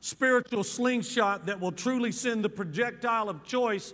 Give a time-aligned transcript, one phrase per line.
[0.00, 3.92] spiritual slingshot that will truly send the projectile of choice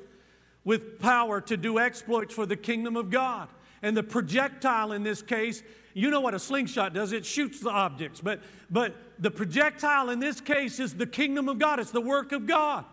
[0.64, 3.48] with power to do exploits for the kingdom of God.
[3.82, 7.70] And the projectile in this case, you know what a slingshot does, it shoots the
[7.70, 8.20] objects.
[8.20, 8.40] But,
[8.70, 12.46] but the projectile in this case is the kingdom of God, it's the work of
[12.46, 12.84] God.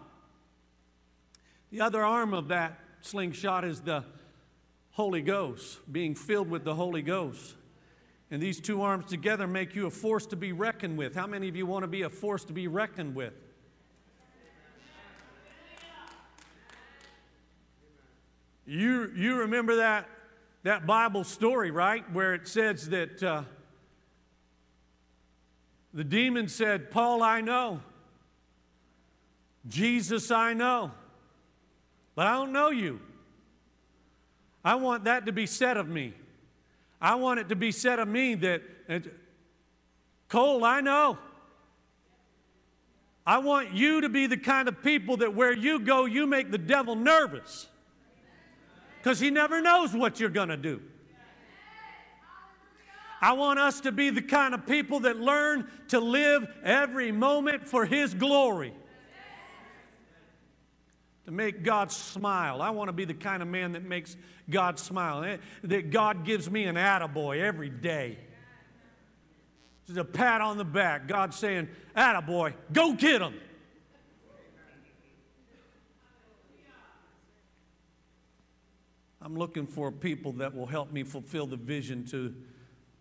[1.72, 4.04] The other arm of that slingshot is the
[4.92, 7.56] Holy Ghost, being filled with the Holy Ghost.
[8.32, 11.14] And these two arms together make you a force to be reckoned with.
[11.14, 13.34] How many of you want to be a force to be reckoned with?
[18.66, 20.08] You, you remember that,
[20.64, 22.10] that Bible story, right?
[22.14, 23.44] Where it says that uh,
[25.94, 27.82] the demon said, Paul, I know.
[29.68, 30.92] Jesus, I know.
[32.16, 33.02] But I don't know you.
[34.64, 36.14] I want that to be said of me.
[37.02, 38.62] I want it to be said of me that,
[40.30, 41.18] Cole, I know.
[43.26, 46.52] I want you to be the kind of people that where you go, you make
[46.52, 47.68] the devil nervous.
[48.98, 50.82] Because he never knows what you're going to do.
[53.20, 57.68] I want us to be the kind of people that learn to live every moment
[57.68, 58.74] for his glory
[61.26, 62.62] to make God smile.
[62.62, 64.16] I want to be the kind of man that makes
[64.50, 68.18] God smile, eh, that God gives me an attaboy every day.
[69.88, 71.08] Just a pat on the back.
[71.08, 73.34] God saying, attaboy, go get him.
[79.24, 82.34] I'm looking for people that will help me fulfill the vision to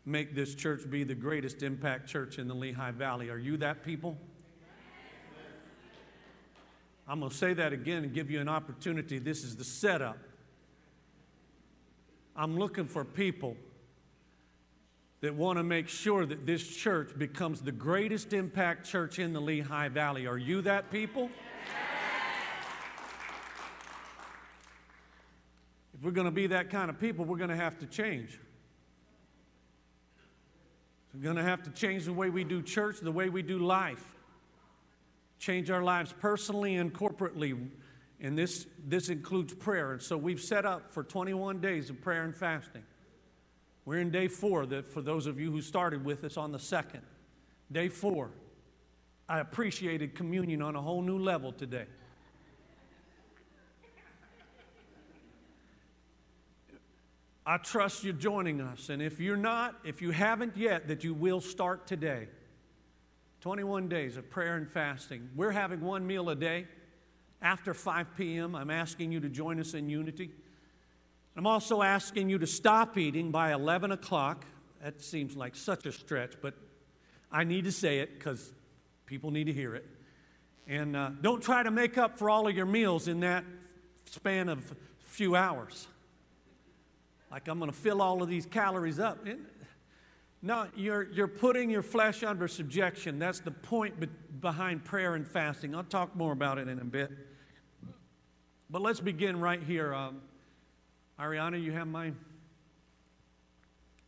[0.05, 3.31] make this church be the greatest impact church in the Lehigh Valley.
[3.31, 4.19] Are you that people?
[7.11, 9.19] I'm going to say that again and give you an opportunity.
[9.19, 10.17] This is the setup.
[12.37, 13.57] I'm looking for people
[15.21, 19.41] that want to make sure that this church becomes the greatest impact church in the
[19.41, 20.29] Lehigh Valley.
[20.29, 21.29] Are you that people?
[25.93, 28.39] If we're going to be that kind of people, we're going to have to change.
[31.13, 33.59] We're going to have to change the way we do church, the way we do
[33.59, 34.20] life
[35.41, 37.69] change our lives personally and corporately.
[38.21, 39.93] And this, this includes prayer.
[39.93, 42.85] And so we've set up for 21 days of prayer and fasting.
[43.87, 46.59] We're in day four, that for those of you who started with us on the
[46.59, 47.01] second.
[47.73, 48.31] Day four.
[49.29, 51.87] I appreciated communion on a whole new level today.
[57.47, 58.91] I trust you're joining us.
[58.91, 62.29] And if you're not, if you haven't yet, that you will start today.
[63.41, 65.31] 21 days of prayer and fasting.
[65.35, 66.67] We're having one meal a day.
[67.41, 70.31] After 5 p.m., I'm asking you to join us in unity.
[71.37, 74.45] I'm also asking you to stop eating by 11 o'clock.
[74.83, 76.55] That seems like such a stretch, but
[77.33, 78.53] I need to say it because
[79.07, 79.87] people need to hear it.
[80.67, 83.45] And uh, don't try to make up for all of your meals in that
[84.05, 84.75] span of a
[85.05, 85.89] few hours.
[87.31, 89.27] Like I'm going to fill all of these calories up.
[90.43, 93.19] No, you're, you're putting your flesh under subjection.
[93.19, 94.09] That's the point be-
[94.41, 95.75] behind prayer and fasting.
[95.75, 97.11] I'll talk more about it in a bit.
[98.71, 99.93] But let's begin right here.
[99.93, 100.23] Um,
[101.19, 102.13] Ariana, you have my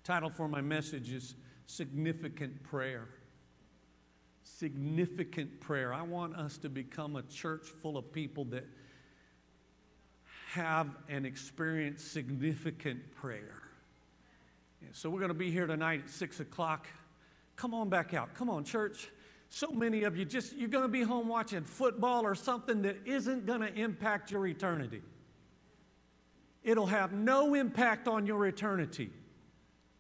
[0.04, 1.34] title for my message is
[1.66, 3.09] Significant Prayer.
[4.43, 5.93] Significant prayer.
[5.93, 8.66] I want us to become a church full of people that
[10.53, 13.61] have and experience significant prayer.
[14.93, 16.87] So we're going to be here tonight at 6 o'clock.
[17.56, 18.34] Come on back out.
[18.34, 19.08] Come on, church.
[19.49, 22.96] So many of you just, you're going to be home watching football or something that
[23.05, 25.02] isn't going to impact your eternity.
[26.64, 29.11] It'll have no impact on your eternity.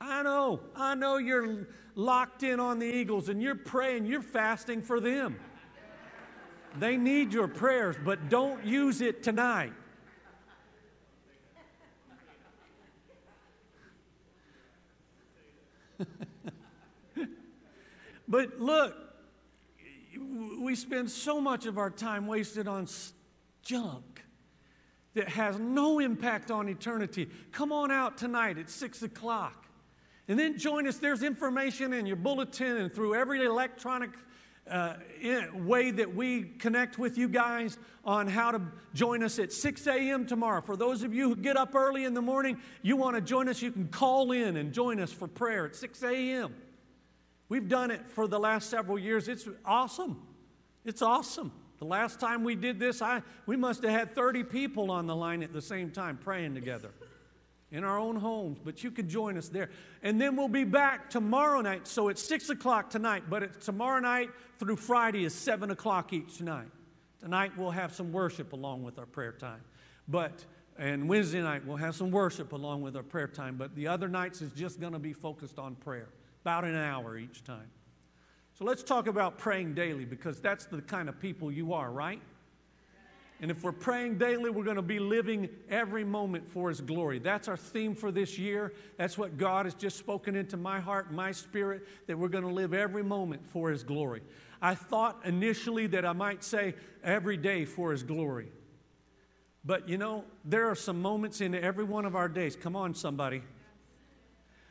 [0.00, 4.82] I know, I know you're locked in on the Eagles and you're praying, you're fasting
[4.82, 5.38] for them.
[6.78, 9.72] They need your prayers, but don't use it tonight.
[18.28, 18.94] but look,
[20.60, 22.86] we spend so much of our time wasted on
[23.62, 24.24] junk
[25.14, 27.28] that has no impact on eternity.
[27.50, 29.66] Come on out tonight at 6 o'clock.
[30.28, 30.98] And then join us.
[30.98, 34.10] There's information in your bulletin and through every electronic
[34.70, 34.94] uh,
[35.54, 38.62] way that we connect with you guys on how to
[38.94, 40.26] join us at 6 a.m.
[40.26, 40.60] tomorrow.
[40.60, 43.48] For those of you who get up early in the morning, you want to join
[43.48, 46.54] us, you can call in and join us for prayer at 6 a.m.
[47.48, 49.28] We've done it for the last several years.
[49.28, 50.22] It's awesome.
[50.84, 51.52] It's awesome.
[51.78, 55.16] The last time we did this, I, we must have had 30 people on the
[55.16, 56.92] line at the same time praying together
[57.72, 59.70] in our own homes, but you can join us there.
[60.02, 61.88] And then we'll be back tomorrow night.
[61.88, 66.40] So it's 6 o'clock tonight, but it's tomorrow night through Friday is 7 o'clock each
[66.40, 66.68] night.
[67.18, 69.62] Tonight we'll have some worship along with our prayer time.
[70.06, 70.44] But
[70.78, 74.08] and Wednesday night we'll have some worship along with our prayer time, but the other
[74.08, 76.08] nights is just going to be focused on prayer,
[76.42, 77.70] about an hour each time.
[78.58, 82.20] So let's talk about praying daily because that's the kind of people you are, right?
[83.42, 87.18] And if we're praying daily, we're going to be living every moment for His glory.
[87.18, 88.72] That's our theme for this year.
[88.96, 92.52] That's what God has just spoken into my heart, my spirit, that we're going to
[92.52, 94.22] live every moment for His glory.
[94.62, 98.46] I thought initially that I might say every day for His glory.
[99.64, 102.94] But you know, there are some moments in every one of our days, come on,
[102.94, 103.42] somebody,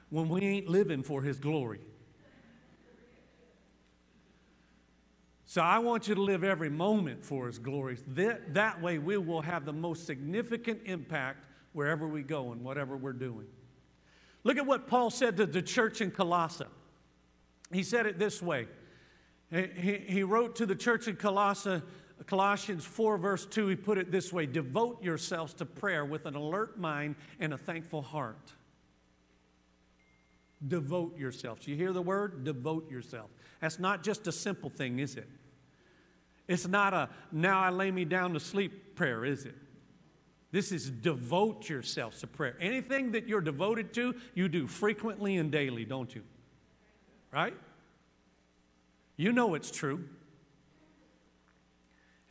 [0.09, 1.81] when we ain't living for His glory.
[5.51, 7.97] So I want you to live every moment for His glory.
[8.07, 11.43] That, that way, we will have the most significant impact
[11.73, 13.47] wherever we go and whatever we're doing.
[14.45, 16.63] Look at what Paul said to the church in Colossae.
[17.69, 18.69] He said it this way
[19.51, 21.81] He, he wrote to the church in Colossae,
[22.27, 26.35] Colossians 4, verse 2, he put it this way Devote yourselves to prayer with an
[26.35, 28.53] alert mind and a thankful heart.
[30.65, 31.67] Devote yourself.
[31.67, 32.45] You hear the word?
[32.45, 33.31] Devote yourself.
[33.59, 35.27] That's not just a simple thing, is it?
[36.51, 39.55] It's not a now I lay me down to sleep prayer, is it?
[40.51, 42.57] This is devote yourself to prayer.
[42.59, 46.23] Anything that you're devoted to, you do frequently and daily, don't you?
[47.31, 47.55] Right?
[49.15, 50.03] You know it's true.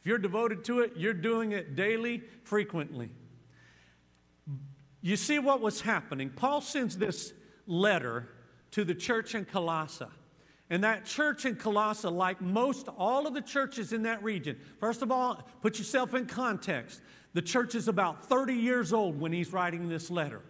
[0.01, 3.09] If you're devoted to it, you're doing it daily, frequently.
[5.01, 6.29] You see what was happening?
[6.29, 7.33] Paul sends this
[7.67, 8.29] letter
[8.73, 10.05] to the church in Colossae.
[10.71, 15.03] And that church in Colossae, like most all of the churches in that region, first
[15.03, 17.03] of all, put yourself in context.
[17.35, 20.43] The church is about 30 years old when he's writing this letter.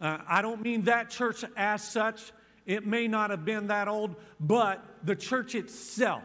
[0.00, 2.32] Uh, I don't mean that church as such,
[2.66, 6.24] it may not have been that old, but the church itself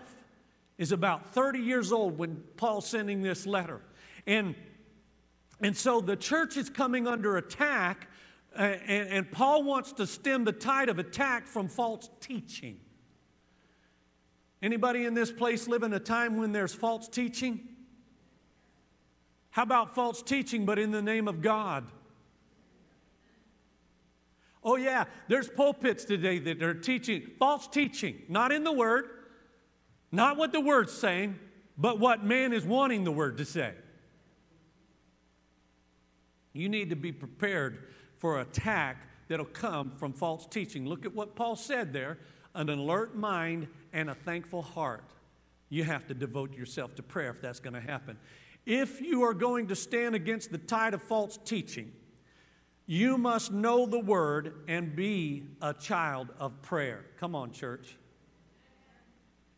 [0.79, 3.81] is about 30 years old when Paul's sending this letter.
[4.25, 4.55] And,
[5.61, 8.07] and so the church is coming under attack,
[8.57, 12.79] uh, and, and Paul wants to stem the tide of attack from false teaching.
[14.61, 17.61] Anybody in this place live in a time when there's false teaching?
[19.51, 21.85] How about false teaching, but in the name of God?
[24.63, 29.05] Oh, yeah, there's pulpits today that are teaching false teaching, not in the Word,
[30.11, 31.39] not what the Word's saying,
[31.77, 33.73] but what man is wanting the Word to say.
[36.51, 38.97] You need to be prepared for attack
[39.29, 40.85] that'll come from false teaching.
[40.85, 42.17] Look at what Paul said there
[42.55, 45.03] an alert mind and a thankful heart.
[45.69, 48.17] You have to devote yourself to prayer if that's going to happen.
[48.65, 51.91] If you are going to stand against the tide of false teaching,
[52.85, 57.05] you must know the word and be a child of prayer.
[57.19, 57.95] Come on, church.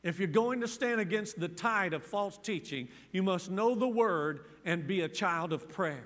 [0.04, 3.88] If you're going to stand against the tide of false teaching, you must know the
[3.88, 6.06] word and be a child of prayer.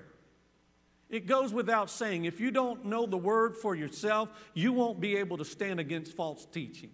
[1.08, 5.16] It goes without saying, if you don't know the word for yourself, you won't be
[5.16, 6.90] able to stand against false teaching.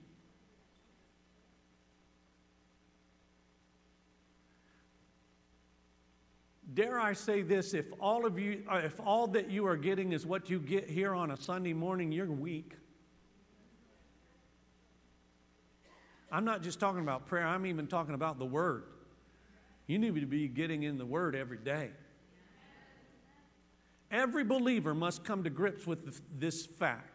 [6.74, 10.12] Dare I say this, if all of you, uh, if all that you are getting
[10.12, 12.74] is what you get here on a Sunday morning, you're weak.
[16.30, 18.84] I'm not just talking about prayer, I'm even talking about the Word.
[19.86, 21.90] You need to be getting in the Word every day.
[24.10, 27.12] Every believer must come to grips with this fact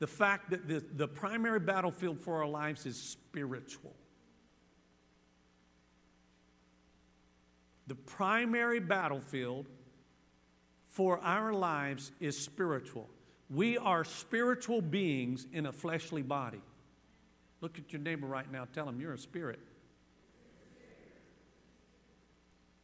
[0.00, 3.94] the fact that the, the primary battlefield for our lives is spiritual.
[7.90, 9.66] The primary battlefield
[10.86, 13.10] for our lives is spiritual.
[13.50, 16.62] We are spiritual beings in a fleshly body.
[17.60, 18.68] Look at your neighbor right now.
[18.72, 19.58] Tell him you're a spirit.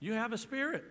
[0.00, 0.82] You have a spirit.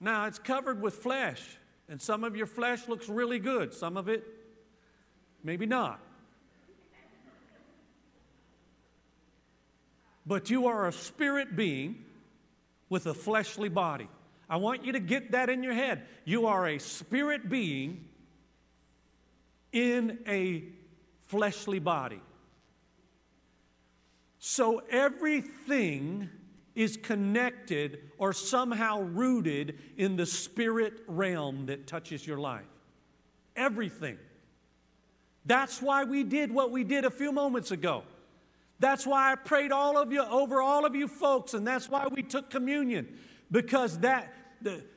[0.00, 1.58] Now, it's covered with flesh,
[1.90, 4.24] and some of your flesh looks really good, some of it,
[5.44, 6.00] maybe not.
[10.26, 12.04] But you are a spirit being
[12.88, 14.08] with a fleshly body.
[14.48, 16.06] I want you to get that in your head.
[16.24, 18.04] You are a spirit being
[19.72, 20.64] in a
[21.26, 22.20] fleshly body.
[24.38, 26.28] So everything
[26.74, 32.64] is connected or somehow rooted in the spirit realm that touches your life.
[33.56, 34.18] Everything.
[35.46, 38.04] That's why we did what we did a few moments ago.
[38.78, 42.06] That's why I prayed all of you over all of you folks, and that's why
[42.10, 43.18] we took communion.
[43.50, 44.32] Because that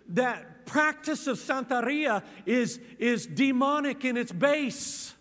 [0.09, 5.13] that practice of Santeria is, is demonic in its base.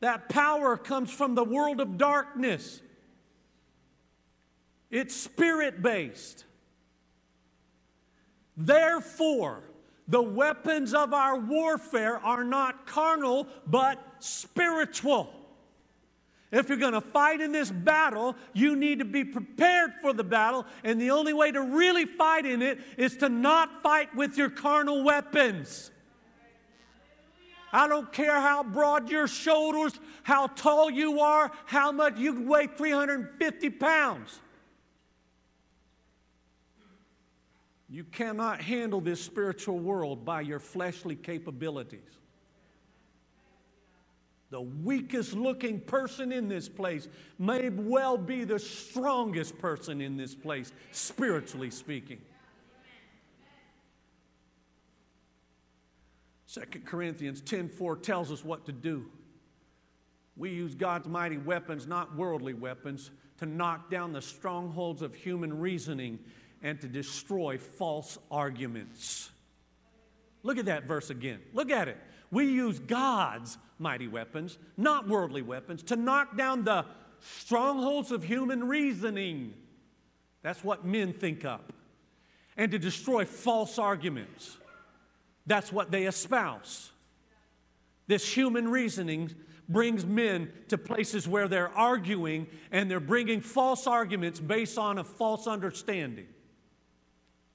[0.00, 2.80] That power comes from the world of darkness.
[4.90, 6.44] It's spirit based.
[8.56, 9.62] Therefore,
[10.06, 15.32] the weapons of our warfare are not carnal, but spiritual.
[16.50, 20.24] If you're going to fight in this battle, you need to be prepared for the
[20.24, 20.64] battle.
[20.82, 24.48] And the only way to really fight in it is to not fight with your
[24.48, 25.90] carnal weapons.
[27.70, 32.66] I don't care how broad your shoulders, how tall you are, how much you weigh
[32.66, 34.40] 350 pounds.
[37.90, 42.18] You cannot handle this spiritual world by your fleshly capabilities.
[44.50, 47.06] The weakest looking person in this place
[47.38, 52.20] may well be the strongest person in this place, spiritually speaking.
[56.46, 59.10] 2 Corinthians 10:4 tells us what to do.
[60.34, 65.58] We use God's mighty weapons, not worldly weapons, to knock down the strongholds of human
[65.60, 66.18] reasoning
[66.62, 69.30] and to destroy false arguments.
[70.42, 71.40] Look at that verse again.
[71.52, 71.98] Look at it.
[72.30, 76.84] We use God's mighty weapons, not worldly weapons, to knock down the
[77.20, 79.54] strongholds of human reasoning.
[80.42, 81.72] That's what men think up.
[82.56, 84.58] And to destroy false arguments.
[85.46, 86.90] That's what they espouse.
[88.06, 89.34] This human reasoning
[89.68, 95.04] brings men to places where they're arguing and they're bringing false arguments based on a
[95.04, 96.26] false understanding.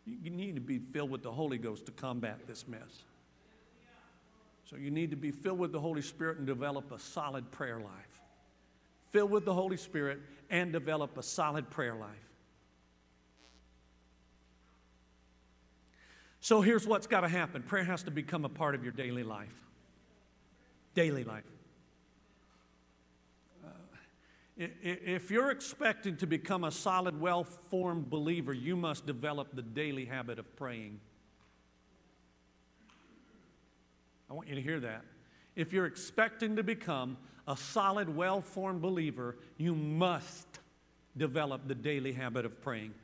[0.06, 3.04] You need to be filled with the Holy Ghost to combat this mess.
[4.74, 7.78] So you need to be filled with the Holy Spirit and develop a solid prayer
[7.78, 8.22] life.
[9.12, 12.10] Filled with the Holy Spirit and develop a solid prayer life.
[16.40, 19.22] So here's what's got to happen prayer has to become a part of your daily
[19.22, 19.54] life.
[20.96, 21.44] Daily life.
[23.64, 23.70] Uh,
[24.58, 30.06] if you're expecting to become a solid, well formed believer, you must develop the daily
[30.06, 31.00] habit of praying.
[34.34, 35.06] I want you to hear that.
[35.56, 40.48] If you're expecting to become a solid, well formed believer, you must
[41.16, 42.96] develop the daily habit of praying.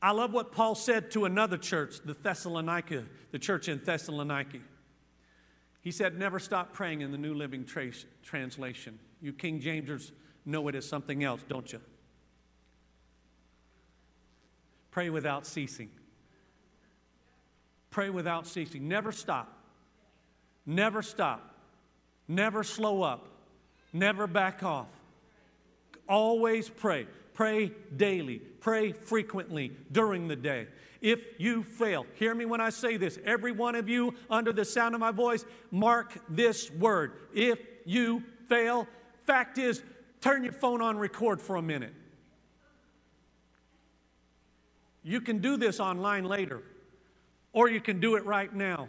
[0.00, 4.60] I love what Paul said to another church, the Thessalonica, the church in Thessalonica.
[5.82, 7.66] He said, Never stop praying in the New Living
[8.22, 8.98] Translation.
[9.20, 10.10] You King Jamesers
[10.46, 11.82] know it as something else, don't you?
[14.90, 15.90] Pray without ceasing.
[17.96, 18.88] Pray without ceasing.
[18.88, 19.50] Never stop.
[20.66, 21.54] Never stop.
[22.28, 23.26] Never slow up.
[23.90, 24.88] Never back off.
[26.06, 27.06] Always pray.
[27.32, 28.40] Pray daily.
[28.60, 30.66] Pray frequently during the day.
[31.00, 33.18] If you fail, hear me when I say this.
[33.24, 37.12] Every one of you, under the sound of my voice, mark this word.
[37.32, 38.86] If you fail,
[39.24, 39.82] fact is,
[40.20, 41.94] turn your phone on record for a minute.
[45.02, 46.62] You can do this online later,
[47.56, 48.86] or you can do it right now.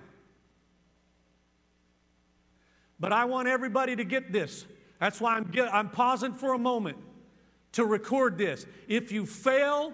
[2.99, 4.65] But I want everybody to get this.
[4.99, 6.97] That's why I'm, I'm pausing for a moment
[7.71, 8.65] to record this.
[8.89, 9.93] If you fail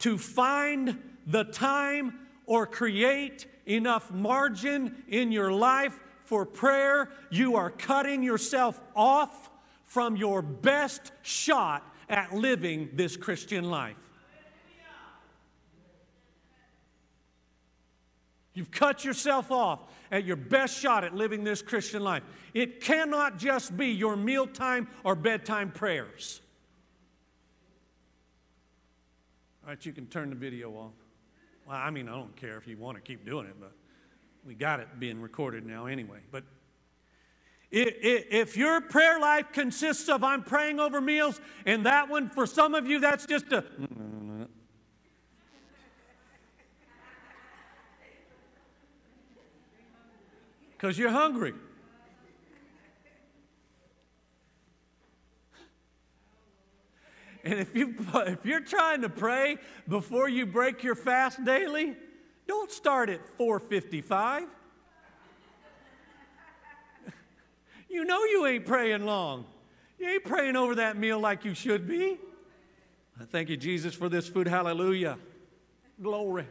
[0.00, 7.70] to find the time or create enough margin in your life for prayer, you are
[7.70, 9.48] cutting yourself off
[9.84, 13.96] from your best shot at living this Christian life.
[18.54, 19.80] You've cut yourself off
[20.12, 22.22] at your best shot at living this Christian life.
[22.54, 26.40] It cannot just be your mealtime or bedtime prayers.
[29.64, 30.92] All right, you can turn the video off.
[31.66, 33.72] Well, I mean, I don't care if you want to keep doing it, but
[34.46, 36.18] we got it being recorded now anyway.
[36.30, 36.44] But
[37.70, 42.74] if your prayer life consists of I'm praying over meals, and that one, for some
[42.74, 43.64] of you, that's just a.
[50.84, 51.54] Because you're hungry.
[57.42, 59.56] And if, you, if you're trying to pray
[59.88, 61.96] before you break your fast daily,
[62.46, 64.42] don't start at 455.
[67.88, 69.46] You know you ain't praying long.
[69.98, 72.18] You ain't praying over that meal like you should be.
[73.18, 74.48] I thank you, Jesus, for this food.
[74.48, 75.16] Hallelujah.
[76.02, 76.46] Glory.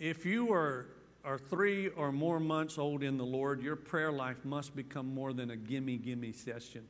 [0.00, 0.86] If you are,
[1.26, 5.34] are three or more months old in the Lord, your prayer life must become more
[5.34, 6.88] than a gimme, gimme session.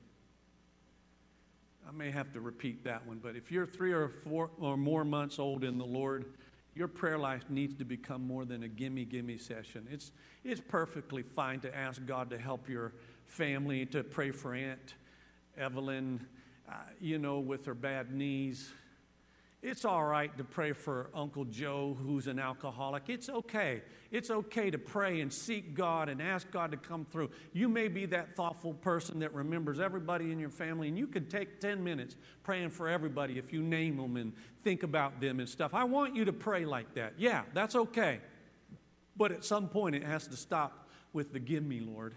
[1.89, 5.05] I may have to repeat that one, but if you're three or four or more
[5.05, 6.27] months old in the Lord,
[6.77, 9.89] your prayer life needs to become more than a gimme, gimme session.
[9.91, 10.13] It's,
[10.45, 12.93] it's perfectly fine to ask God to help your
[13.27, 14.95] family, to pray for Aunt
[15.59, 16.25] Evelyn,
[16.69, 18.73] uh, you know, with her bad knees.
[19.63, 23.05] It's all right to pray for Uncle Joe, who's an alcoholic.
[23.09, 23.83] It's okay.
[24.11, 27.29] It's okay to pray and seek God and ask God to come through.
[27.53, 31.27] You may be that thoughtful person that remembers everybody in your family, and you can
[31.27, 34.33] take 10 minutes praying for everybody if you name them and
[34.65, 35.75] think about them and stuff.
[35.75, 37.13] I want you to pray like that.
[37.19, 38.21] Yeah, that's okay.
[39.15, 42.15] But at some point, it has to stop with the give me, Lord.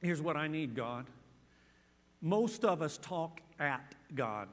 [0.00, 1.06] Here's what I need, God.
[2.20, 4.48] Most of us talk at God.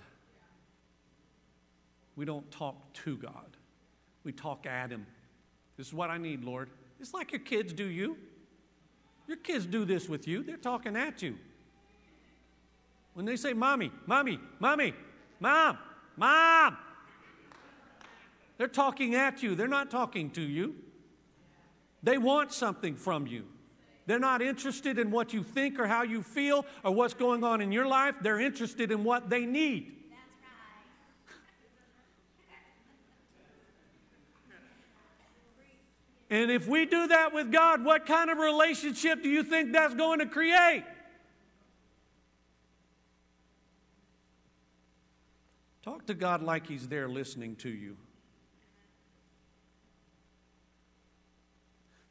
[2.15, 3.57] We don't talk to God,
[4.23, 5.05] we talk at Him.
[5.77, 6.69] This is what I need, Lord.
[6.99, 8.17] It's like your kids do you.
[9.27, 11.35] Your kids do this with you, they're talking at you.
[13.13, 14.93] When they say, Mommy, Mommy, Mommy,
[15.39, 15.77] Mom,
[16.17, 16.77] Mom,
[18.57, 20.75] they're talking at you, they're not talking to you.
[22.03, 23.45] They want something from you.
[24.05, 27.61] They're not interested in what you think or how you feel or what's going on
[27.61, 28.15] in your life.
[28.21, 29.94] They're interested in what they need.
[36.29, 39.93] And if we do that with God, what kind of relationship do you think that's
[39.93, 40.83] going to create?
[45.83, 47.95] Talk to God like He's there listening to you.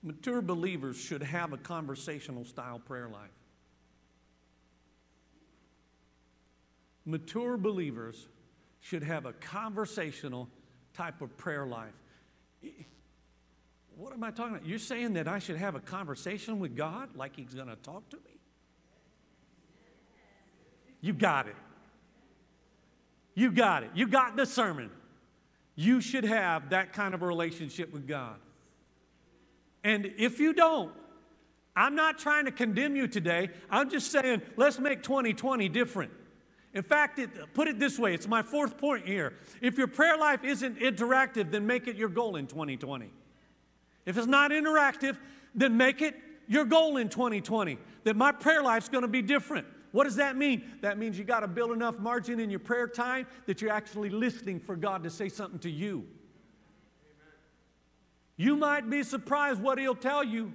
[0.05, 3.31] Mature believers should have a conversational style prayer life.
[7.05, 8.29] Mature believers
[8.81, 10.49] should have a conversational
[10.93, 11.95] type of prayer life.
[13.97, 14.67] What am I talking about?
[14.67, 18.09] You're saying that I should have a conversation with God like He's going to talk
[18.11, 18.23] to me?
[21.01, 21.57] You got it.
[23.35, 23.91] You got it.
[23.95, 24.91] You got the sermon.
[25.77, 28.37] You should have that kind of a relationship with God.
[29.83, 30.93] And if you don't,
[31.77, 33.51] I'm not trying to condemn you today.
[33.69, 36.13] I'm just saying, let's make 2020 different.
[36.73, 39.35] In fact, it, put it this way it's my fourth point here.
[39.61, 43.11] If your prayer life isn't interactive, then make it your goal in 2020.
[44.07, 45.17] If it's not interactive,
[45.55, 46.15] then make it
[46.47, 49.67] your goal in 2020 that my prayer life's going to be different.
[49.93, 50.65] What does that mean?
[50.81, 54.11] That means you got to build enough margin in your prayer time that you're actually
[54.11, 56.05] listening for God to say something to you.
[58.37, 60.53] You might be surprised what He'll tell you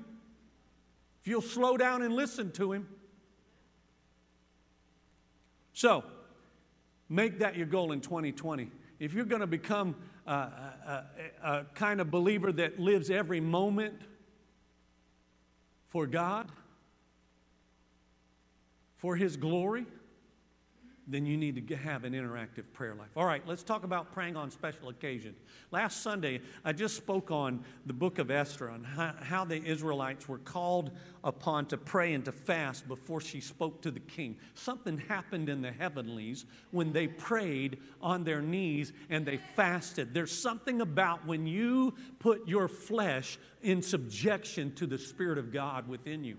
[1.22, 2.88] if you'll slow down and listen to Him.
[5.72, 6.04] So,
[7.08, 8.70] make that your goal in 2020.
[9.00, 9.96] If you're going to become
[10.34, 11.06] a,
[11.44, 13.96] a, kind of believer that lives every moment
[15.88, 16.48] for God,
[18.98, 19.86] for His glory,
[21.10, 23.10] then you need to have an interactive prayer life.
[23.16, 25.40] All right, let's talk about praying on special occasions.
[25.72, 30.38] Last Sunday, I just spoke on the book of Esther, how, how, the Israelites were
[30.38, 30.92] called
[31.24, 34.38] upon to pray and to fast before she spoke to the king.
[34.54, 40.14] Something happened in the heavenlies when they prayed on their knees and they fasted.
[40.14, 45.88] There's something about when you put your flesh in subjection to the Spirit of God
[45.88, 46.38] within you.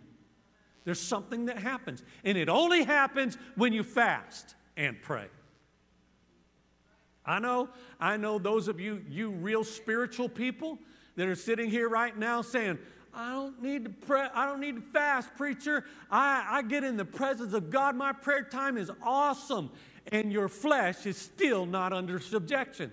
[0.84, 2.02] There's something that happens.
[2.24, 5.26] And it only happens when you fast and pray.
[7.26, 7.68] I know,
[8.00, 10.78] I know those of you, you real spiritual people
[11.16, 12.78] that are sitting here right now saying,
[13.12, 15.84] I don't need to pray, I don't need to fast, preacher.
[16.10, 17.94] I, I get in the presence of God.
[17.94, 19.70] My prayer time is awesome.
[20.12, 22.90] And your flesh is still not under subjection.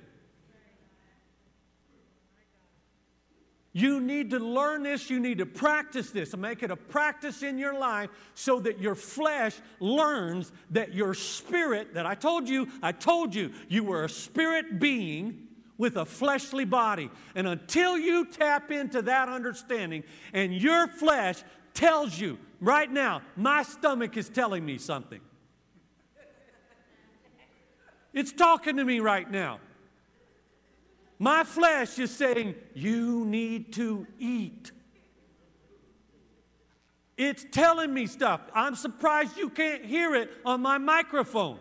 [3.74, 5.10] You need to learn this.
[5.10, 8.80] You need to practice this and make it a practice in your life so that
[8.80, 14.06] your flesh learns that your spirit, that I told you, I told you, you were
[14.06, 17.12] a spirit being with a fleshly body.
[17.36, 20.04] And until you tap into that understanding
[20.34, 25.22] and your flesh tells you, right now, my stomach is telling me something.
[28.14, 29.60] It's talking to me right now.
[31.20, 34.72] My flesh is saying, You need to eat.
[37.18, 38.42] It's telling me stuff.
[38.54, 41.58] I'm surprised you can't hear it on my microphone.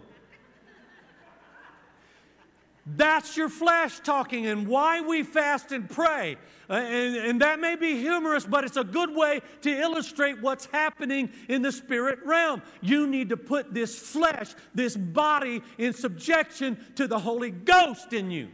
[2.89, 6.37] That's your flesh talking, and why we fast and pray.
[6.71, 10.67] Uh, and, and that may be humorous, but it's a good way to illustrate what's
[10.67, 12.63] happening in the spirit realm.
[12.83, 18.31] You need to put this flesh, this body, in subjection to the Holy Ghost in
[18.31, 18.51] you.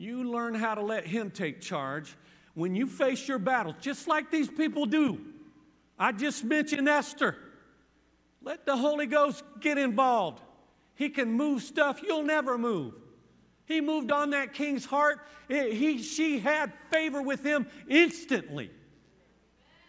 [0.00, 2.16] You learn how to let Him take charge
[2.54, 5.20] when you face your battles, just like these people do.
[5.98, 7.36] I just mentioned Esther.
[8.42, 10.40] Let the Holy Ghost get involved.
[10.94, 12.94] He can move stuff you'll never move.
[13.66, 15.20] He moved on that king's heart.
[15.48, 18.70] He, she had favor with him instantly.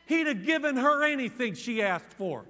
[0.08, 2.44] He'd have given her anything she asked for.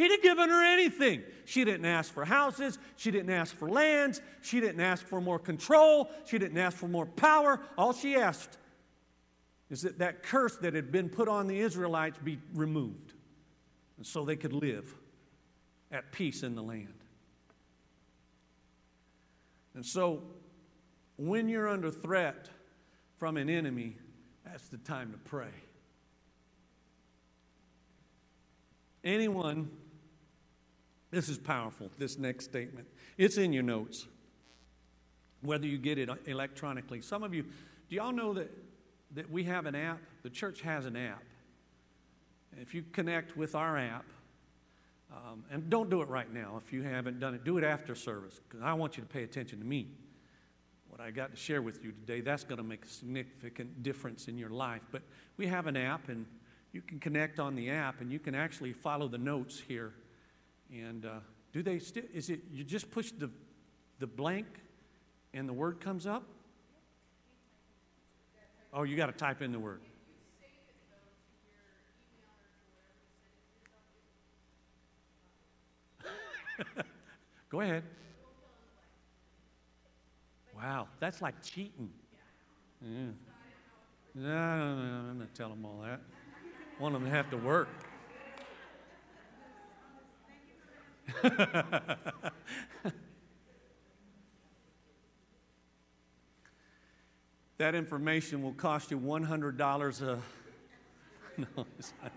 [0.00, 1.22] He'd have given her anything.
[1.44, 2.78] She didn't ask for houses.
[2.96, 4.22] She didn't ask for lands.
[4.40, 6.10] She didn't ask for more control.
[6.24, 7.60] She didn't ask for more power.
[7.76, 8.56] All she asked
[9.68, 13.12] is that that curse that had been put on the Israelites be removed
[13.98, 14.94] and so they could live
[15.92, 17.04] at peace in the land.
[19.74, 20.22] And so,
[21.18, 22.48] when you're under threat
[23.18, 23.98] from an enemy,
[24.46, 25.52] that's the time to pray.
[29.04, 29.70] Anyone,
[31.10, 32.86] this is powerful, this next statement.
[33.18, 34.06] It's in your notes,
[35.42, 37.00] whether you get it electronically.
[37.00, 38.50] Some of you, do y'all know that,
[39.14, 40.00] that we have an app?
[40.22, 41.22] The church has an app.
[42.60, 44.04] If you connect with our app,
[45.12, 47.44] um, and don't do it right now if you haven't done it.
[47.44, 49.88] Do it after service because I want you to pay attention to me.
[50.88, 54.28] What I got to share with you today, that's going to make a significant difference
[54.28, 54.82] in your life.
[54.90, 55.02] But
[55.36, 56.26] we have an app, and
[56.72, 59.92] you can connect on the app, and you can actually follow the notes here.
[60.72, 61.20] And uh,
[61.52, 63.30] do they still, is it, you just push the,
[63.98, 64.46] the blank
[65.34, 66.24] and the word comes up?
[68.72, 69.80] Oh, you got to type in the word.
[77.50, 77.82] Go ahead.
[80.56, 81.90] Wow, that's like cheating.
[82.82, 83.06] Yeah.
[84.14, 86.00] No, no, no, I'm not telling them all that.
[86.78, 87.68] One of them have to work.
[97.58, 100.18] that information will cost you $100 a.
[101.38, 101.46] No,
[101.78, 102.12] it's not.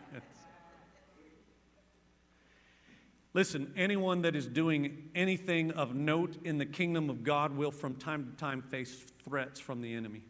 [3.34, 7.95] Listen, anyone that is doing anything of note in the kingdom of God will from
[7.95, 10.21] time to time face threats from the enemy.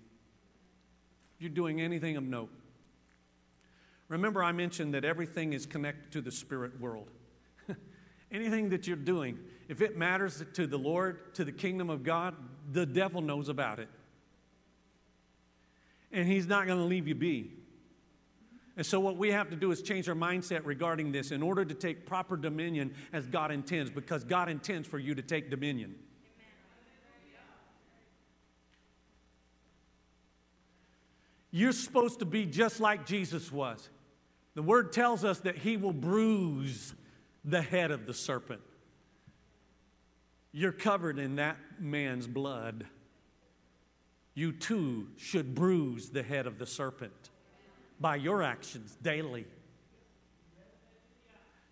[1.35, 2.49] If you're doing anything of note,
[4.07, 7.09] remember I mentioned that everything is connected to the spirit world.
[8.33, 12.35] Anything that you're doing, if it matters to the Lord, to the kingdom of God,
[12.71, 13.87] the devil knows about it.
[16.11, 17.51] And he's not going to leave you be.
[18.75, 21.63] And so, what we have to do is change our mindset regarding this in order
[21.63, 25.95] to take proper dominion as God intends, because God intends for you to take dominion.
[31.51, 33.89] You're supposed to be just like Jesus was.
[34.55, 36.95] The word tells us that he will bruise
[37.43, 38.61] the head of the serpent.
[40.51, 42.85] You're covered in that man's blood.
[44.35, 47.29] You too should bruise the head of the serpent
[47.99, 49.45] by your actions daily.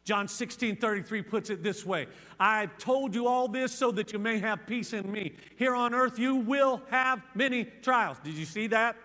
[0.04, 2.08] John 16 33 puts it this way
[2.40, 5.34] I've told you all this so that you may have peace in me.
[5.58, 8.18] Here on earth, you will have many trials.
[8.24, 8.96] Did you see that?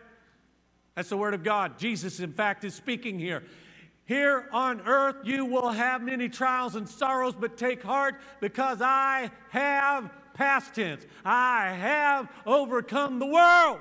[0.94, 1.78] That's the word of God.
[1.78, 3.42] Jesus, in fact, is speaking here.
[4.06, 9.32] Here on earth, you will have many trials and sorrows, but take heart because I
[9.50, 13.80] have, past tense, I have overcome the world.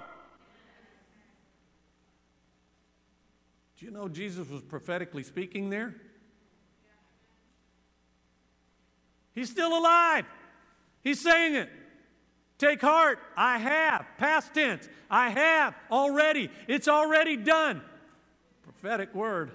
[3.77, 5.93] Do you know Jesus was prophetically speaking there?
[9.35, 10.25] He's still alive.
[11.03, 11.69] He's saying it.
[12.57, 13.19] Take heart.
[13.37, 14.07] I have.
[14.17, 14.89] Past tense.
[15.11, 16.49] I have already.
[16.67, 17.81] It's already done.
[18.63, 19.51] Prophetic word.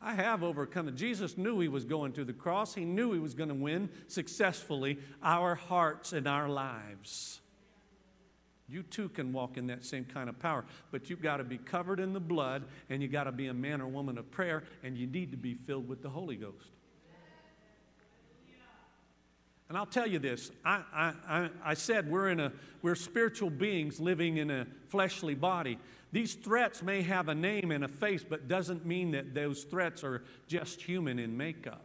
[0.00, 0.94] I have overcome it.
[0.94, 2.74] Jesus knew he was going to the cross.
[2.74, 7.40] He knew he was going to win successfully our hearts and our lives.
[8.68, 11.58] You too can walk in that same kind of power, but you've got to be
[11.58, 14.62] covered in the blood and you've got to be a man or woman of prayer
[14.84, 16.77] and you need to be filled with the Holy Ghost.
[19.68, 22.52] And I'll tell you this I, I, I said we're, in a,
[22.82, 25.78] we're spiritual beings living in a fleshly body.
[26.10, 30.02] These threats may have a name and a face, but doesn't mean that those threats
[30.02, 31.84] are just human in makeup.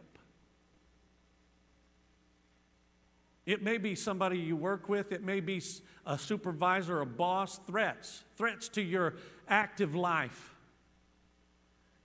[3.44, 5.60] It may be somebody you work with, it may be
[6.06, 9.16] a supervisor, a boss, threats, threats to your
[9.46, 10.54] active life,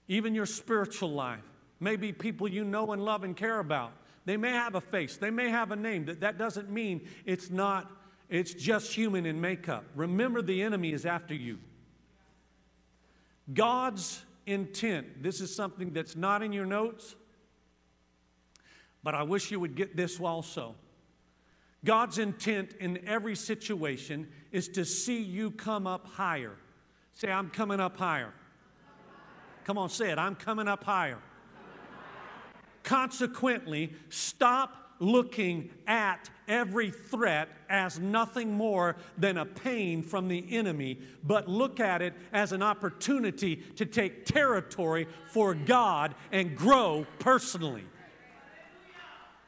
[0.06, 1.40] even your spiritual life.
[1.82, 3.92] Maybe people you know and love and care about.
[4.24, 6.04] They may have a face, they may have a name.
[6.06, 7.90] That, that doesn't mean it's not,
[8.28, 9.84] it's just human in makeup.
[9.94, 11.58] Remember, the enemy is after you.
[13.52, 17.16] God's intent, this is something that's not in your notes,
[19.02, 20.74] but I wish you would get this also.
[21.84, 26.56] God's intent in every situation is to see you come up higher.
[27.14, 28.32] Say, I'm coming up higher.
[29.64, 30.18] Come on, say it.
[30.18, 31.18] I'm coming up higher.
[32.82, 40.98] Consequently, stop looking at every threat as nothing more than a pain from the enemy,
[41.24, 47.84] but look at it as an opportunity to take territory for God and grow personally.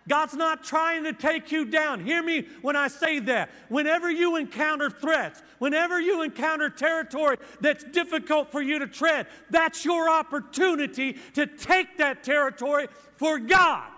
[0.09, 2.05] God's not trying to take you down.
[2.05, 3.51] Hear me when I say that.
[3.69, 9.85] Whenever you encounter threats, whenever you encounter territory that's difficult for you to tread, that's
[9.85, 13.89] your opportunity to take that territory for God.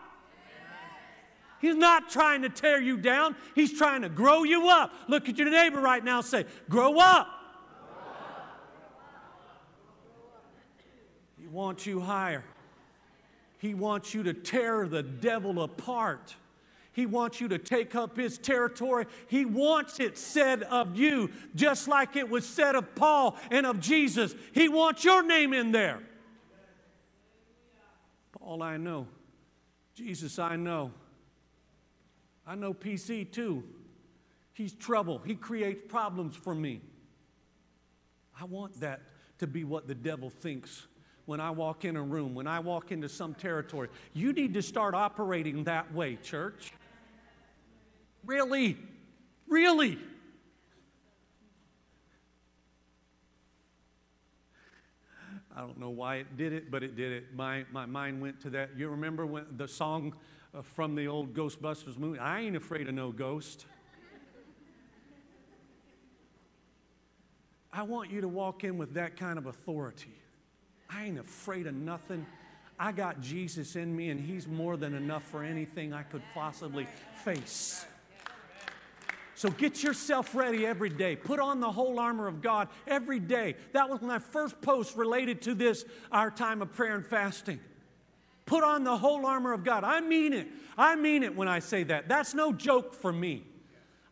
[1.60, 4.92] He's not trying to tear you down, He's trying to grow you up.
[5.08, 7.28] Look at your neighbor right now say, Grow up.
[11.40, 12.44] He wants you higher.
[13.64, 16.36] He wants you to tear the devil apart.
[16.92, 19.06] He wants you to take up his territory.
[19.26, 23.80] He wants it said of you, just like it was said of Paul and of
[23.80, 24.34] Jesus.
[24.52, 26.02] He wants your name in there.
[28.38, 29.06] Paul, I know.
[29.94, 30.92] Jesus, I know.
[32.46, 33.64] I know PC too.
[34.52, 35.22] He's trouble.
[35.24, 36.82] He creates problems for me.
[38.38, 39.00] I want that
[39.38, 40.86] to be what the devil thinks
[41.26, 43.88] when I walk in a room, when I walk into some territory.
[44.12, 46.72] You need to start operating that way, church.
[48.24, 48.76] Really?
[49.48, 49.98] Really?
[55.56, 57.34] I don't know why it did it, but it did it.
[57.34, 58.70] My, my mind went to that.
[58.76, 60.14] You remember when the song
[60.52, 62.18] uh, from the old Ghostbusters movie?
[62.18, 63.66] I ain't afraid of no ghost.
[67.72, 70.14] I want you to walk in with that kind of authority.
[70.90, 72.26] I ain't afraid of nothing.
[72.78, 76.86] I got Jesus in me, and He's more than enough for anything I could possibly
[77.24, 77.86] face.
[79.36, 81.16] So get yourself ready every day.
[81.16, 83.56] Put on the whole armor of God every day.
[83.72, 87.58] That was my first post related to this, our time of prayer and fasting.
[88.46, 89.84] Put on the whole armor of God.
[89.84, 90.48] I mean it.
[90.76, 92.08] I mean it when I say that.
[92.08, 93.44] That's no joke for me.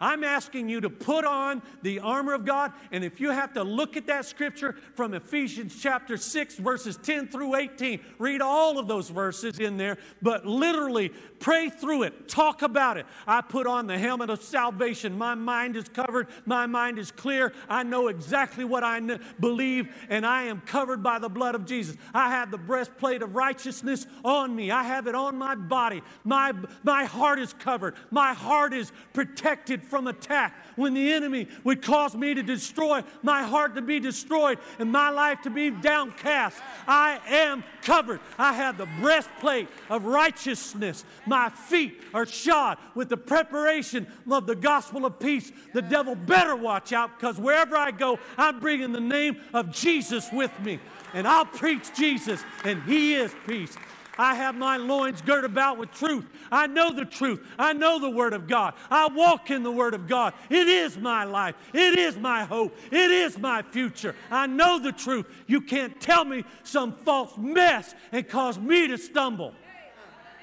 [0.02, 2.72] I'm asking you to put on the armor of God.
[2.90, 7.28] And if you have to look at that scripture from Ephesians chapter 6, verses 10
[7.28, 12.62] through 18, read all of those verses in there, but literally pray through it, talk
[12.62, 13.06] about it.
[13.28, 15.16] I put on the helmet of salvation.
[15.16, 17.52] My mind is covered, my mind is clear.
[17.68, 18.98] I know exactly what I
[19.38, 21.96] believe, and I am covered by the blood of Jesus.
[22.12, 26.02] I have the breastplate of righteousness on me, I have it on my body.
[26.24, 31.82] My, my heart is covered, my heart is protected from attack, when the enemy would
[31.82, 36.56] cause me to destroy, my heart to be destroyed, and my life to be downcast,
[36.88, 38.20] I am covered.
[38.38, 41.04] I have the breastplate of righteousness.
[41.26, 45.52] My feet are shod with the preparation of the gospel of peace.
[45.74, 50.32] The devil better watch out because wherever I go, I'm bringing the name of Jesus
[50.32, 50.80] with me.
[51.12, 53.76] And I'll preach Jesus, and He is peace.
[54.18, 56.26] I have my loins girt about with truth.
[56.50, 57.46] I know the truth.
[57.58, 58.74] I know the Word of God.
[58.90, 60.34] I walk in the Word of God.
[60.50, 61.54] It is my life.
[61.72, 62.76] It is my hope.
[62.90, 64.14] It is my future.
[64.30, 65.26] I know the truth.
[65.46, 69.54] You can't tell me some false mess and cause me to stumble.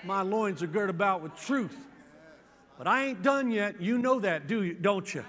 [0.03, 1.77] My loins are girt about with truth.
[2.77, 3.81] But I ain't done yet.
[3.81, 5.23] You know that, do you, don't you?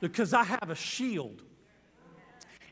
[0.00, 1.42] Because I have a shield.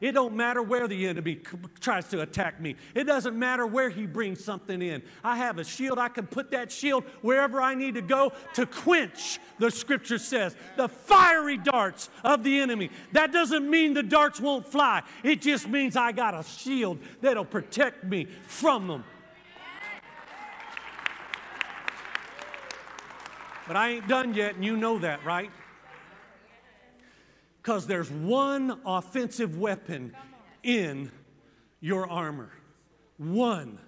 [0.01, 1.41] It don't matter where the enemy
[1.81, 2.77] tries to attack me.
[2.95, 5.03] It doesn't matter where he brings something in.
[5.23, 5.99] I have a shield.
[5.99, 10.57] I can put that shield wherever I need to go to quench, the scripture says,
[10.77, 12.91] the fiery darts of the enemy.
[13.13, 15.03] That doesn't mean the darts won't fly.
[15.23, 19.05] It just means I got a shield that'll protect me from them.
[23.67, 25.51] But I ain't done yet, and you know that, right?
[27.65, 30.15] Because there's one offensive weapon
[30.63, 31.11] in
[31.81, 32.51] your armor.
[33.17, 33.79] One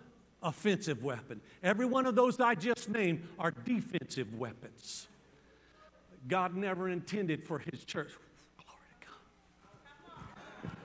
[0.42, 1.42] offensive weapon.
[1.62, 5.08] Every one of those I just named are defensive weapons.
[6.26, 8.12] God never intended for His church.
[8.56, 9.06] Glory to
[10.62, 10.76] God.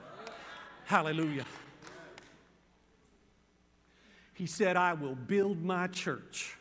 [0.84, 1.46] Hallelujah.
[4.34, 6.58] He said, I will build my church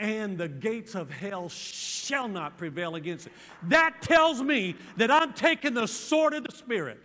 [0.00, 3.32] and the gates of hell shall not prevail against it.
[3.64, 6.98] That tells me that I'm taking the sword of the Spirit.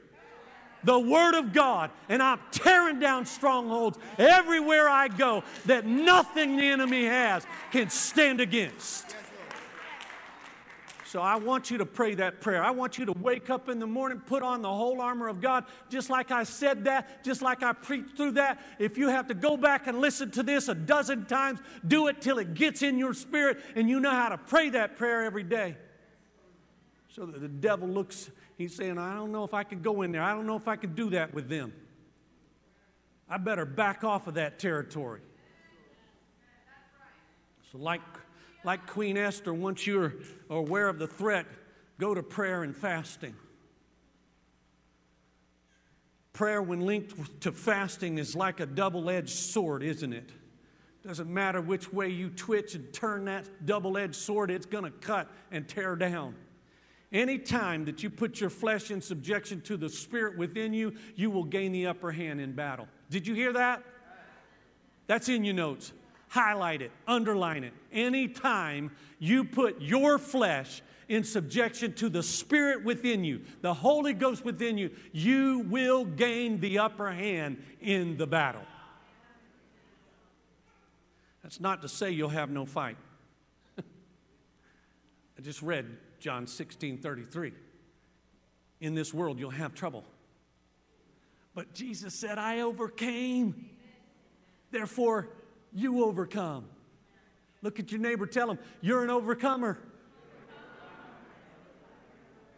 [0.86, 6.64] the Word of God, and I'm tearing down strongholds everywhere I go that nothing the
[6.64, 9.16] enemy has can stand against.
[11.16, 12.62] So I want you to pray that prayer.
[12.62, 15.40] I want you to wake up in the morning, put on the whole armor of
[15.40, 18.62] God, just like I said that, just like I preached through that.
[18.80, 22.20] If you have to go back and listen to this a dozen times, do it
[22.20, 25.44] till it gets in your spirit and you know how to pray that prayer every
[25.44, 25.78] day.
[27.08, 30.12] So that the devil looks, he's saying, I don't know if I can go in
[30.12, 30.22] there.
[30.22, 31.72] I don't know if I can do that with them.
[33.30, 35.22] I better back off of that territory.
[37.72, 38.02] So, like
[38.66, 40.16] like Queen Esther, once you're
[40.50, 41.46] aware of the threat,
[42.00, 43.36] go to prayer and fasting.
[46.34, 50.32] Prayer, when linked to fasting, is like a double edged sword, isn't it?
[51.06, 54.92] Doesn't matter which way you twitch and turn that double edged sword, it's going to
[54.92, 56.36] cut and tear down.
[57.14, 61.44] Anytime that you put your flesh in subjection to the spirit within you, you will
[61.44, 62.88] gain the upper hand in battle.
[63.12, 63.84] Did you hear that?
[65.06, 65.94] That's in your notes
[66.36, 67.72] highlight it, underline it.
[67.94, 74.44] Anytime you put your flesh in subjection to the Spirit within you, the Holy Ghost
[74.44, 78.64] within you, you will gain the upper hand in the battle.
[81.42, 82.98] That's not to say you'll have no fight.
[83.80, 85.86] I just read
[86.20, 87.54] John 16 33.
[88.82, 90.04] In this world, you'll have trouble.
[91.54, 93.70] But Jesus said, I overcame.
[94.72, 95.30] Therefore,
[95.76, 96.66] you overcome.
[97.62, 99.78] Look at your neighbor, tell him, You're an overcomer.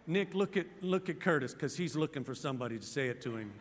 [0.05, 3.35] Nick, look at, look at Curtis because he's looking for somebody to say it to
[3.35, 3.51] him.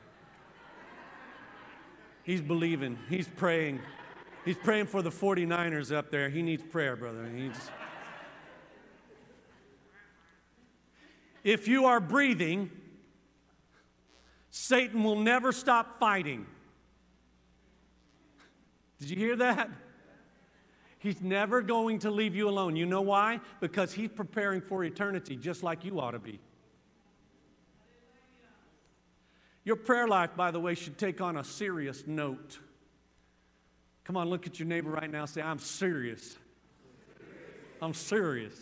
[2.23, 3.81] He's believing, he's praying.
[4.45, 6.29] He's praying for the 49ers up there.
[6.29, 7.27] He needs prayer, brother.
[7.27, 7.59] He needs...
[11.43, 12.71] If you are breathing,
[14.51, 16.47] Satan will never stop fighting.
[18.99, 19.71] Did you hear that?
[20.99, 22.75] He's never going to leave you alone.
[22.75, 23.41] You know why?
[23.61, 26.41] Because he's preparing for eternity just like you ought to be.
[29.65, 32.59] Your prayer life, by the way, should take on a serious note.
[34.05, 35.27] Come on, look at your neighbor right now.
[35.27, 36.37] Say, I'm serious.
[37.83, 38.55] I'm serious.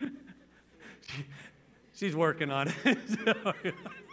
[1.94, 3.74] She's working on it.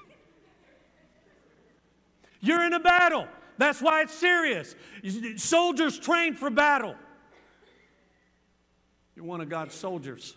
[2.42, 3.28] You're in a battle.
[3.58, 4.76] That's why it's serious.
[5.38, 6.96] Soldiers train for battle.
[9.16, 10.36] You're one of God's soldiers.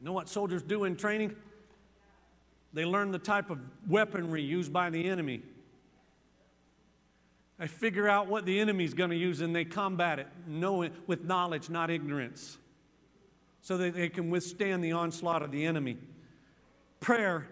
[0.00, 1.34] You know what soldiers do in training?
[2.74, 5.42] They learn the type of weaponry used by the enemy.
[7.58, 11.24] They figure out what the enemy's going to use and they combat it knowing, with
[11.24, 12.58] knowledge, not ignorance,
[13.62, 15.96] so that they can withstand the onslaught of the enemy.
[17.00, 17.48] Prayer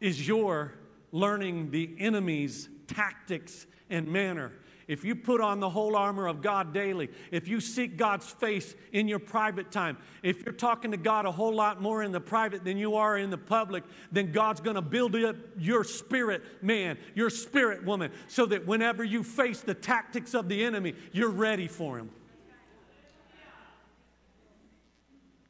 [0.00, 0.74] is your
[1.12, 4.52] learning the enemy's tactics and manner.
[4.88, 8.74] If you put on the whole armor of God daily, if you seek God's face
[8.92, 12.20] in your private time, if you're talking to God a whole lot more in the
[12.20, 16.42] private than you are in the public, then God's going to build up your spirit
[16.62, 21.30] man, your spirit woman, so that whenever you face the tactics of the enemy, you're
[21.30, 22.10] ready for him.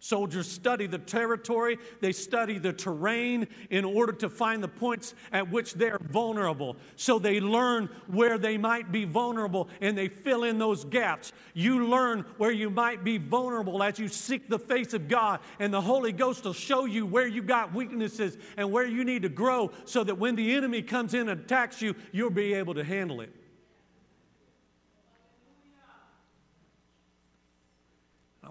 [0.04, 5.48] Soldiers study the territory, they study the terrain in order to find the points at
[5.48, 6.76] which they're vulnerable.
[6.96, 11.32] So they learn where they might be vulnerable and they fill in those gaps.
[11.54, 15.72] You learn where you might be vulnerable as you seek the face of God, and
[15.72, 19.28] the Holy Ghost will show you where you got weaknesses and where you need to
[19.28, 22.82] grow so that when the enemy comes in and attacks you, you'll be able to
[22.82, 23.30] handle it.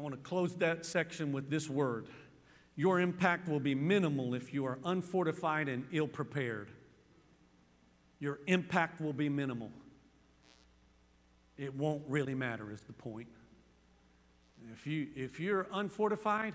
[0.02, 2.08] Want to close that section with this word.
[2.76, 6.72] Your impact will be minimal if you are unfortified and ill prepared.
[8.20, 9.72] Your impact will be minimal.
[11.58, 13.28] It won't really matter, is the point.
[14.74, 16.54] If, you, if you're unfortified,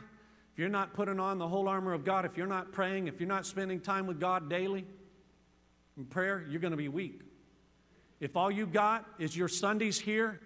[0.52, 3.20] if you're not putting on the whole armor of God, if you're not praying, if
[3.20, 4.86] you're not spending time with God daily
[5.96, 7.20] in prayer, you're going to be weak.
[8.20, 10.40] If all you've got is your Sundays here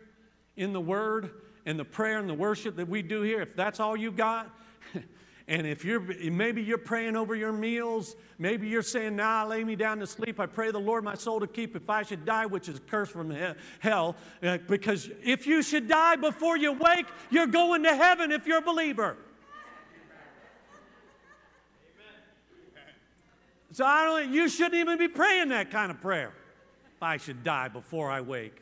[0.57, 1.31] in the Word
[1.67, 4.51] and the prayer and the worship that we do here, if that's all you got,
[5.49, 9.65] and if you're maybe you're praying over your meals, maybe you're saying, "Now nah, lay
[9.65, 10.41] me down to sleep.
[10.41, 12.81] I pray the Lord my soul to keep if I should die, which is a
[12.81, 13.35] curse from
[13.81, 18.47] hell." Uh, because if you should die before you wake, you're going to heaven if
[18.47, 19.17] you're a believer.
[23.73, 26.33] So I don't, you shouldn't even be praying that kind of prayer.
[26.97, 28.61] If I should die before I wake.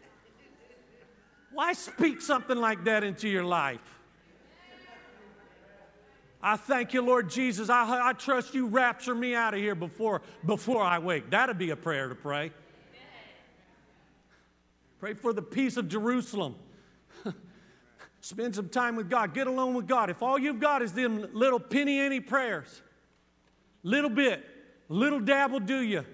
[1.53, 3.81] Why speak something like that into your life?
[6.41, 7.69] I thank you, Lord Jesus.
[7.69, 11.31] I, I trust you rapture me out of here before, before I wake.
[11.31, 12.53] That'd be a prayer to pray.
[15.01, 16.55] Pray for the peace of Jerusalem.
[18.21, 19.35] Spend some time with God.
[19.35, 20.11] Get alone with God.
[20.11, 22.83] If all you've got is them little penny ante prayers,
[23.83, 24.45] little bit,
[24.89, 26.05] little dab will do you.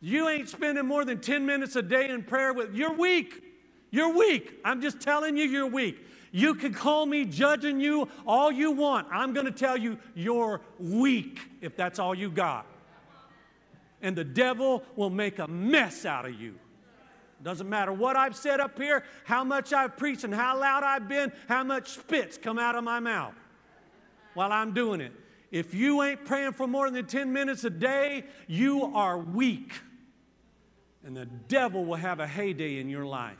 [0.00, 3.49] You ain't spending more than 10 minutes a day in prayer with, you're weak.
[3.90, 4.60] You're weak.
[4.64, 6.06] I'm just telling you, you're weak.
[6.32, 9.08] You can call me judging you all you want.
[9.10, 12.66] I'm going to tell you you're weak if that's all you got.
[14.02, 16.54] And the devil will make a mess out of you.
[17.42, 21.08] Doesn't matter what I've said up here, how much I've preached, and how loud I've
[21.08, 23.34] been, how much spits come out of my mouth
[24.34, 25.12] while I'm doing it.
[25.50, 29.72] If you ain't praying for more than 10 minutes a day, you are weak.
[31.04, 33.38] And the devil will have a heyday in your life.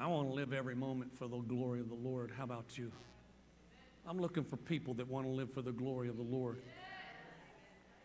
[0.00, 2.32] I want to live every moment for the glory of the Lord.
[2.34, 2.90] How about you?
[4.06, 6.62] I'm looking for people that want to live for the glory of the Lord.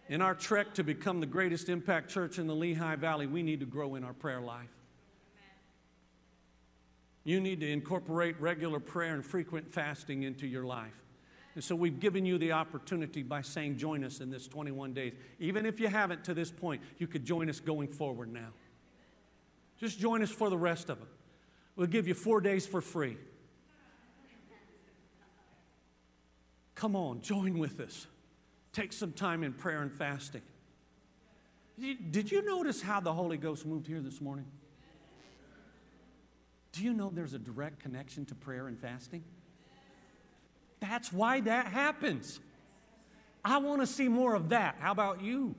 [0.09, 3.61] In our trek to become the greatest impact church in the Lehigh Valley, we need
[3.61, 4.67] to grow in our prayer life.
[7.23, 10.93] You need to incorporate regular prayer and frequent fasting into your life.
[11.55, 15.13] And so we've given you the opportunity by saying, join us in this 21 days.
[15.39, 18.49] Even if you haven't to this point, you could join us going forward now.
[19.77, 21.07] Just join us for the rest of it.
[21.75, 23.17] We'll give you four days for free.
[26.75, 28.07] Come on, join with us.
[28.73, 30.41] Take some time in prayer and fasting.
[31.77, 34.45] Did you notice how the Holy Ghost moved here this morning?
[36.71, 39.23] Do you know there's a direct connection to prayer and fasting?
[40.81, 42.39] That's why that happens.
[43.43, 44.75] I want to see more of that.
[44.79, 45.55] How about you?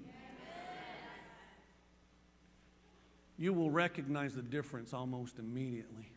[3.38, 6.10] You will recognize the difference almost immediately.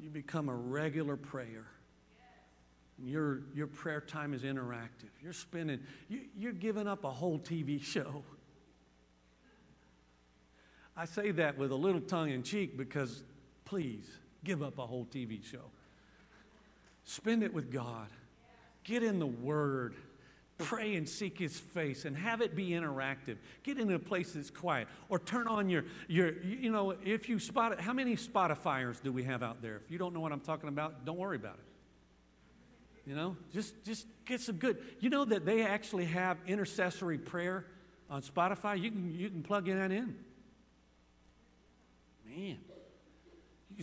[0.00, 1.66] You become a regular prayer.
[3.02, 5.10] Your, your prayer time is interactive.
[5.22, 8.24] You're spending, you, you're giving up a whole TV show.
[10.96, 13.22] I say that with a little tongue in cheek because
[13.64, 14.06] please
[14.44, 15.70] give up a whole TV show.
[17.04, 18.08] Spend it with God.
[18.84, 19.94] Get in the Word
[20.64, 23.36] pray and seek his face and have it be interactive.
[23.62, 27.38] Get in a place that's quiet or turn on your your you know if you
[27.38, 29.76] spot it how many spotifyers do we have out there?
[29.76, 33.08] If you don't know what i'm talking about don't worry about it.
[33.08, 37.66] You know just just get some good you know that they actually have intercessory prayer
[38.08, 38.80] on spotify?
[38.80, 40.14] You can you can plug that in.
[42.26, 42.58] Man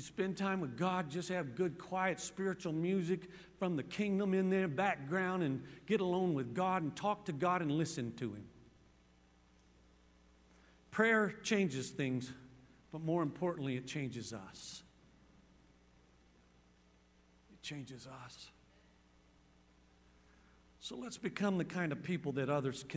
[0.02, 4.68] spend time with God, just have good, quiet, spiritual music from the kingdom in their
[4.68, 8.46] background and get alone with God and talk to God and listen to Him.
[10.92, 12.32] Prayer changes things,
[12.92, 14.84] but more importantly, it changes us.
[17.54, 18.50] It changes us.
[20.80, 22.97] So let's become the kind of people that others can.